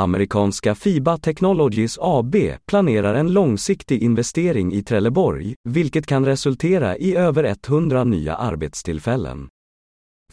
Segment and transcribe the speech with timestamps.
[0.00, 7.56] Amerikanska FIBA Technologies AB planerar en långsiktig investering i Trelleborg, vilket kan resultera i över
[7.68, 9.48] 100 nya arbetstillfällen.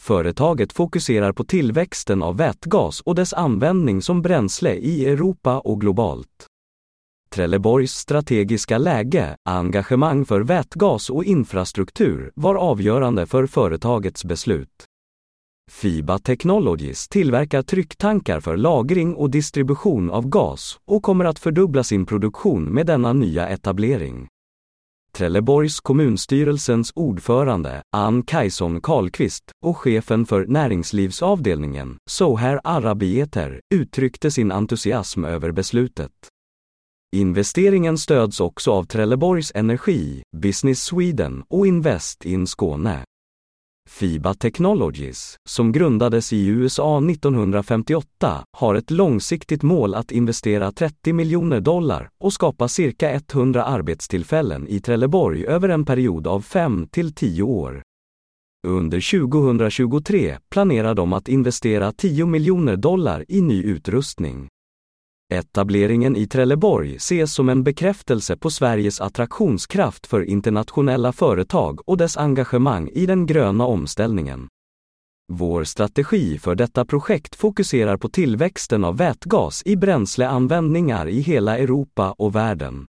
[0.00, 6.46] Företaget fokuserar på tillväxten av vätgas och dess användning som bränsle i Europa och globalt.
[7.30, 14.87] Trelleborgs strategiska läge, engagemang för vätgas och infrastruktur var avgörande för företagets beslut.
[15.68, 22.06] FIBA Technologies tillverkar trycktankar för lagring och distribution av gas och kommer att fördubbla sin
[22.06, 24.28] produktion med denna nya etablering.
[25.12, 35.24] Trelleborgs kommunstyrelsens ordförande, Ann Kajson Karlqvist, och chefen för näringslivsavdelningen, Soher Arabieter, uttryckte sin entusiasm
[35.24, 36.12] över beslutet.
[37.16, 43.04] Investeringen stöds också av Trelleborgs Energi, Business Sweden och Invest in Skåne.
[43.88, 51.60] FIBA Technologies, som grundades i USA 1958, har ett långsiktigt mål att investera 30 miljoner
[51.60, 57.42] dollar och skapa cirka 100 arbetstillfällen i Trelleborg över en period av 5 till 10
[57.42, 57.82] år.
[58.66, 64.48] Under 2023 planerar de att investera 10 miljoner dollar i ny utrustning.
[65.32, 72.16] Etableringen i Trelleborg ses som en bekräftelse på Sveriges attraktionskraft för internationella företag och dess
[72.16, 74.48] engagemang i den gröna omställningen.
[75.32, 82.14] Vår strategi för detta projekt fokuserar på tillväxten av vätgas i bränsleanvändningar i hela Europa
[82.18, 82.86] och världen.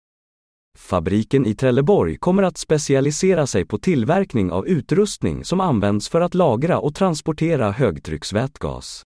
[0.78, 6.34] Fabriken i Trelleborg kommer att specialisera sig på tillverkning av utrustning som används för att
[6.34, 9.04] lagra och transportera högtrycksvätgas.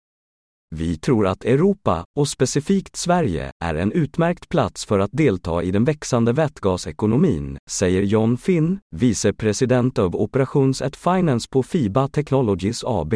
[0.76, 5.72] Vi tror att Europa, och specifikt Sverige, är en utmärkt plats för att delta i
[5.72, 13.14] den växande vätgasekonomin, säger John Finn, vicepresident av Operations at Finance på FIBA Technologies AB.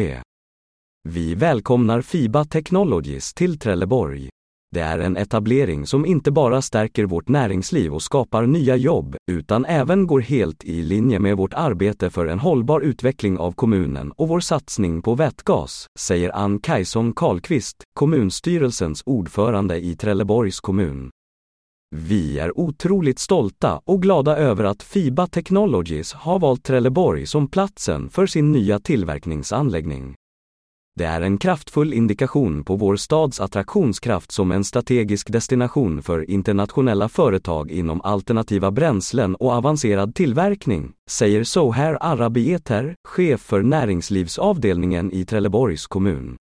[1.08, 4.28] Vi välkomnar FIBA Technologies till Trelleborg.
[4.76, 9.64] Det är en etablering som inte bara stärker vårt näringsliv och skapar nya jobb, utan
[9.64, 14.28] även går helt i linje med vårt arbete för en hållbar utveckling av kommunen och
[14.28, 21.10] vår satsning på vätgas, säger Ann Kajson Karlqvist, kommunstyrelsens ordförande i Trelleborgs kommun.
[21.96, 28.08] Vi är otroligt stolta och glada över att FIBA Technologies har valt Trelleborg som platsen
[28.10, 30.14] för sin nya tillverkningsanläggning.
[30.98, 37.08] Det är en kraftfull indikation på vår stads attraktionskraft som en strategisk destination för internationella
[37.08, 45.86] företag inom alternativa bränslen och avancerad tillverkning, säger Soher Arabieter, chef för näringslivsavdelningen i Trelleborgs
[45.86, 46.36] kommun.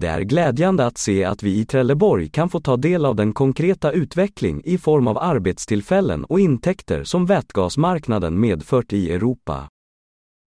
[0.00, 3.32] Det är glädjande att se att vi i Trelleborg kan få ta del av den
[3.32, 9.68] konkreta utveckling i form av arbetstillfällen och intäkter som vätgasmarknaden medfört i Europa.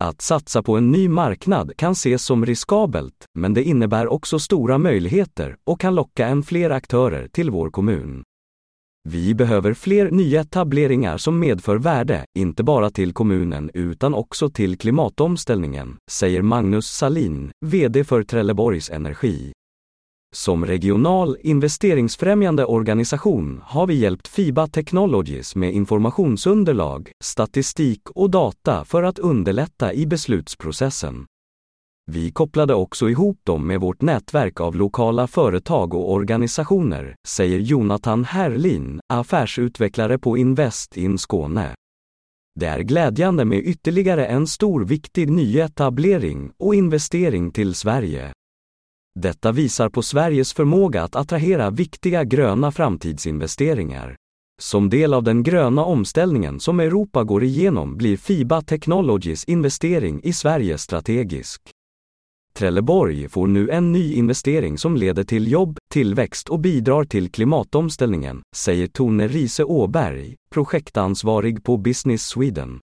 [0.05, 4.79] Att satsa på en ny marknad kan ses som riskabelt, men det innebär också stora
[4.79, 8.23] möjligheter och kan locka än fler aktörer till vår kommun.
[9.09, 15.97] Vi behöver fler nyetableringar som medför värde, inte bara till kommunen utan också till klimatomställningen,
[16.11, 19.53] säger Magnus Salin, VD för Trelleborgs Energi.
[20.35, 29.03] Som regional investeringsfrämjande organisation har vi hjälpt FIBA Technologies med informationsunderlag, statistik och data för
[29.03, 31.27] att underlätta i beslutsprocessen.
[32.11, 38.25] Vi kopplade också ihop dem med vårt nätverk av lokala företag och organisationer, säger Jonathan
[38.25, 41.75] Herlin, affärsutvecklare på Invest in Skåne.
[42.61, 48.33] Det är glädjande med ytterligare en stor viktig nyetablering och investering till Sverige.
[49.19, 54.17] Detta visar på Sveriges förmåga att attrahera viktiga gröna framtidsinvesteringar.
[54.61, 60.33] Som del av den gröna omställningen som Europa går igenom blir FIBA Technologies investering i
[60.33, 61.61] Sverige strategisk.
[62.55, 68.43] Trelleborg får nu en ny investering som leder till jobb, tillväxt och bidrar till klimatomställningen,
[68.57, 72.81] säger Tone Rise Åberg, projektansvarig på Business Sweden.